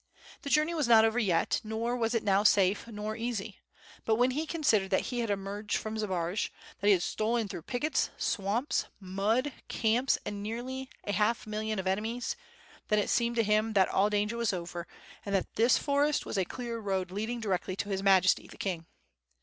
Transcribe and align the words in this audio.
The 0.41 0.49
journey 0.49 0.73
was 0.73 0.87
not 0.87 1.05
over 1.05 1.19
yet, 1.19 1.61
nor 1.63 1.95
was 1.95 2.15
it 2.15 2.23
now 2.23 2.41
safe 2.41 2.87
nor 2.87 3.15
ea^y. 3.15 3.57
But 4.03 4.15
when 4.15 4.31
he 4.31 4.47
considered 4.47 4.89
that 4.89 5.01
he 5.13 5.19
had 5.19 5.29
emerged 5.29 5.77
from 5.77 5.95
Zbaraj, 5.95 6.49
that 6.79 6.87
he 6.87 6.93
had 6.93 7.03
stolen 7.03 7.47
through 7.47 7.61
pickets, 7.61 8.09
swamps, 8.17 8.85
mud, 8.99 9.53
camps, 9.67 10.17
and 10.25 10.41
nearly 10.41 10.89
a 11.03 11.11
half 11.11 11.45
million 11.45 11.77
of 11.77 11.85
enemies— 11.85 12.35
^then 12.89 12.97
it 12.97 13.11
seemed 13.11 13.35
to 13.35 13.43
him 13.43 13.73
that 13.73 13.89
all 13.89 14.09
danger 14.09 14.37
was 14.37 14.53
over 14.53 14.87
and 15.23 15.35
that 15.35 15.53
this 15.53 15.77
forest 15.77 16.25
was 16.25 16.35
a 16.39 16.45
clear 16.45 16.79
road 16.79 17.11
lead 17.11 17.29
ing 17.29 17.39
directly 17.39 17.75
to 17.75 17.89
His 17.89 18.01
Majesty 18.01 18.47
the 18.47 18.57
king. 18.57 18.87